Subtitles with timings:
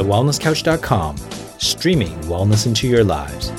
[0.00, 1.14] thewellnesscouch.com,
[1.58, 3.50] streaming wellness into your lives.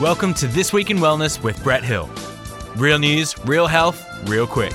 [0.00, 2.08] Welcome to This Week in Wellness with Brett Hill.
[2.76, 4.72] Real news, real health, real quick.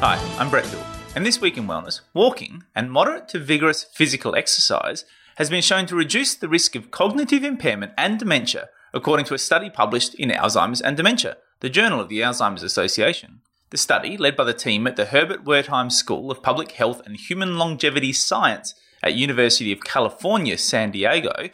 [0.00, 0.82] Hi, I'm Brett Hill,
[1.14, 5.04] and this week in wellness, walking and moderate to vigorous physical exercise
[5.36, 9.38] has been shown to reduce the risk of cognitive impairment and dementia, according to a
[9.38, 13.42] study published in Alzheimer's and Dementia, the Journal of the Alzheimer's Association.
[13.72, 17.16] The study, led by the team at the Herbert Wertheim School of Public Health and
[17.16, 21.48] Human Longevity Science at University of California, San Diego,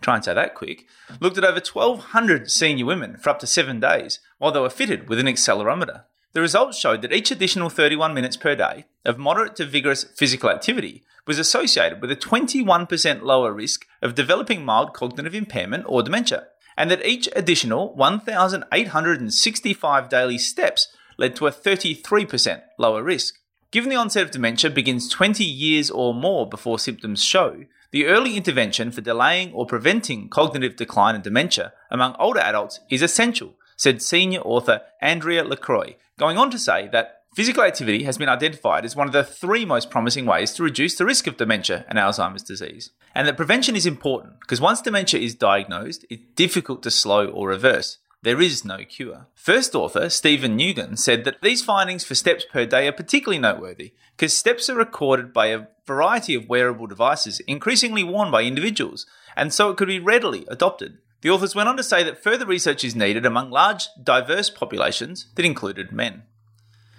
[0.00, 0.86] try and say that quick,
[1.18, 5.08] looked at over 1,200 senior women for up to seven days while they were fitted
[5.08, 6.04] with an accelerometer.
[6.34, 10.50] The results showed that each additional 31 minutes per day of moderate to vigorous physical
[10.50, 16.46] activity was associated with a 21% lower risk of developing mild cognitive impairment or dementia,
[16.76, 20.86] and that each additional 1,865 daily steps
[21.16, 23.38] led to a 33% lower risk.
[23.70, 28.36] Given the onset of dementia begins 20 years or more before symptoms show, the early
[28.36, 34.02] intervention for delaying or preventing cognitive decline and dementia among older adults is essential, said
[34.02, 38.96] senior author Andrea LaCroix, going on to say that physical activity has been identified as
[38.96, 42.42] one of the three most promising ways to reduce the risk of dementia and Alzheimer's
[42.42, 42.90] disease.
[43.14, 47.48] And that prevention is important because once dementia is diagnosed, it's difficult to slow or
[47.48, 47.98] reverse.
[48.26, 49.28] There is no cure.
[49.36, 53.92] First author, Stephen Nugent, said that these findings for steps per day are particularly noteworthy
[54.16, 59.54] because steps are recorded by a variety of wearable devices increasingly worn by individuals, and
[59.54, 60.98] so it could be readily adopted.
[61.20, 65.28] The authors went on to say that further research is needed among large, diverse populations
[65.36, 66.24] that included men.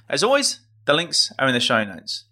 [0.07, 2.23] As always, the links are in the show notes.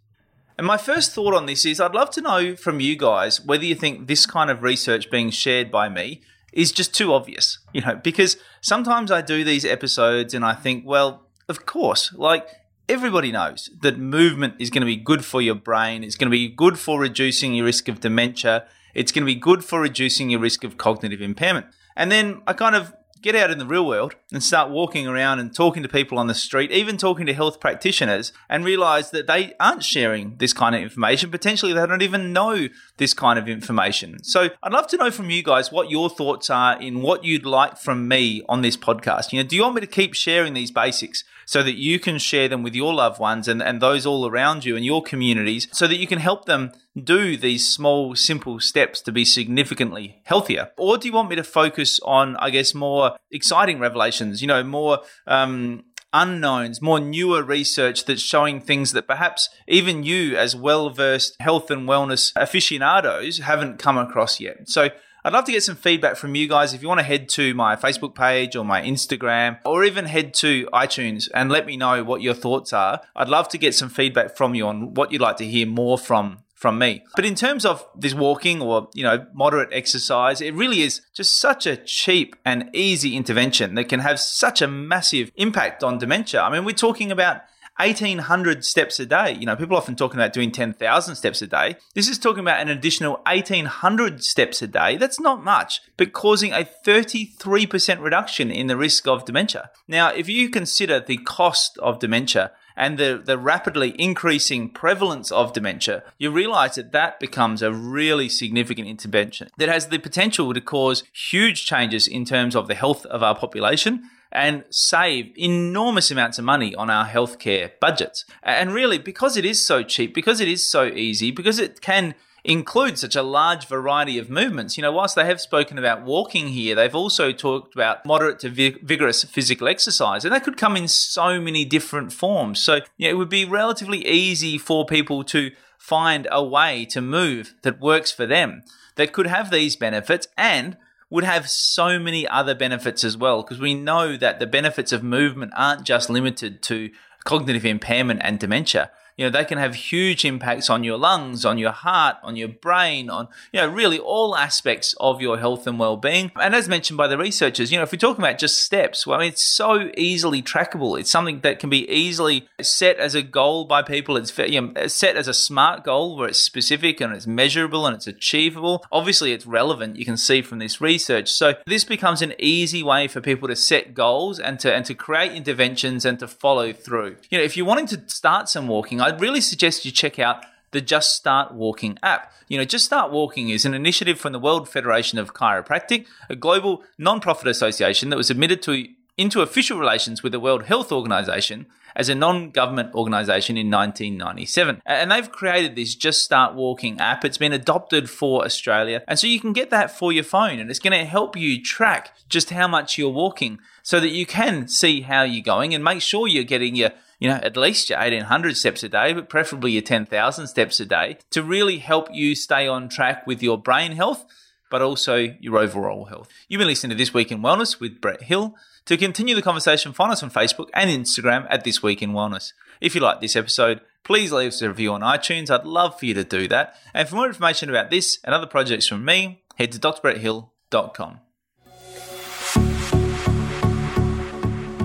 [0.57, 3.65] And my first thought on this is I'd love to know from you guys whether
[3.65, 6.21] you think this kind of research being shared by me
[6.55, 10.85] is just too obvious, you know, because sometimes I do these episodes and I think,
[10.87, 12.47] well, of course, like
[12.87, 16.31] everybody knows that movement is going to be good for your brain, it's going to
[16.31, 20.29] be good for reducing your risk of dementia, it's going to be good for reducing
[20.29, 21.67] your risk of cognitive impairment.
[21.95, 25.39] And then I kind of get out in the real world and start walking around
[25.39, 29.27] and talking to people on the street, even talking to health practitioners, and realize that
[29.27, 31.31] they aren't sharing this kind of information.
[31.31, 32.67] Potentially, they don't even know
[32.97, 34.23] this kind of information.
[34.23, 37.45] So, I'd love to know from you guys what your thoughts are in what you'd
[37.45, 39.31] like from me on this podcast.
[39.31, 42.17] You know, do you want me to keep sharing these basics so that you can
[42.17, 45.67] share them with your loved ones and, and those all around you and your communities
[45.71, 50.71] so that you can help them do these small, simple steps to be significantly healthier?
[50.77, 54.63] Or do you want me to focus on, I guess, more exciting revelations, you know,
[54.63, 55.83] more um,
[56.15, 61.69] unknowns, more newer research that's showing things that perhaps even you, as well versed health
[61.69, 64.69] and wellness aficionados, haven't come across yet?
[64.69, 64.89] So,
[65.25, 66.75] I'd love to get some feedback from you guys.
[66.75, 70.35] If you want to head to my Facebook page or my Instagram, or even head
[70.35, 73.89] to iTunes and let me know what your thoughts are, I'd love to get some
[73.89, 77.03] feedback from you on what you'd like to hear more from from me.
[77.15, 81.39] But in terms of this walking or, you know, moderate exercise, it really is just
[81.39, 86.41] such a cheap and easy intervention that can have such a massive impact on dementia.
[86.41, 87.41] I mean, we're talking about
[87.77, 89.33] 1800 steps a day.
[89.33, 91.75] You know, people often talking about doing 10,000 steps a day.
[91.93, 94.97] This is talking about an additional 1800 steps a day.
[94.97, 99.71] That's not much, but causing a 33% reduction in the risk of dementia.
[99.87, 105.53] Now, if you consider the cost of dementia, and the, the rapidly increasing prevalence of
[105.53, 110.61] dementia, you realize that that becomes a really significant intervention that has the potential to
[110.61, 114.03] cause huge changes in terms of the health of our population
[114.35, 118.25] and save enormous amounts of money on our healthcare budgets.
[118.43, 122.13] And really, because it is so cheap, because it is so easy, because it can
[122.43, 124.77] include such a large variety of movements.
[124.77, 128.49] You know, whilst they have spoken about walking here, they've also talked about moderate to
[128.49, 132.59] vigorous physical exercise, and that could come in so many different forms.
[132.59, 137.01] So, you know, it would be relatively easy for people to find a way to
[137.01, 138.63] move that works for them
[138.95, 140.77] that could have these benefits and
[141.09, 145.03] would have so many other benefits as well because we know that the benefits of
[145.03, 146.89] movement aren't just limited to
[147.23, 151.57] cognitive impairment and dementia you know, they can have huge impacts on your lungs, on
[151.57, 155.79] your heart, on your brain, on, you know, really all aspects of your health and
[155.79, 156.31] well-being.
[156.35, 159.17] And as mentioned by the researchers, you know, if we're talking about just steps, well,
[159.17, 160.99] I mean, it's so easily trackable.
[160.99, 164.17] It's something that can be easily set as a goal by people.
[164.17, 167.95] It's you know, set as a smart goal where it's specific and it's measurable and
[167.95, 168.85] it's achievable.
[168.91, 169.95] Obviously, it's relevant.
[169.97, 171.31] You can see from this research.
[171.31, 174.93] So this becomes an easy way for people to set goals and to and to
[174.93, 177.17] create interventions and to follow through.
[177.29, 180.43] You know, if you're wanting to start some walking, I'd really suggest you check out
[180.71, 182.33] the Just Start Walking app.
[182.47, 186.35] You know, Just Start Walking is an initiative from the World Federation of Chiropractic, a
[186.35, 191.67] global non-profit association that was admitted to into official relations with the World Health Organization
[191.95, 194.81] as a non government organization in 1997.
[194.87, 197.23] And they've created this Just Start Walking app.
[197.23, 199.03] It's been adopted for Australia.
[199.07, 201.61] And so you can get that for your phone and it's going to help you
[201.61, 205.83] track just how much you're walking so that you can see how you're going and
[205.83, 206.89] make sure you're getting your
[207.19, 210.85] you know, at least your 1800 steps a day, but preferably your 10,000 steps a
[210.85, 214.25] day to really help you stay on track with your brain health,
[214.69, 216.29] but also your overall health.
[216.47, 218.55] You've been listening to This Week in Wellness with Brett Hill.
[218.85, 222.53] To continue the conversation, find us on Facebook and Instagram at This Week in Wellness.
[222.81, 225.49] If you like this episode, please leave us a review on iTunes.
[225.49, 226.75] I'd love for you to do that.
[226.93, 231.24] And for more information about this and other projects from me, head to drbretthill.com.